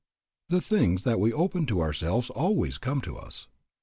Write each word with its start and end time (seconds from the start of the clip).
The 0.49 0.61
things 0.61 1.03
that 1.03 1.19
we 1.19 1.31
open 1.31 1.69
ourselves 1.69 2.25
to 2.29 2.33
always 2.33 2.79
come 2.79 3.01
to 3.01 3.17
us. 3.17 3.45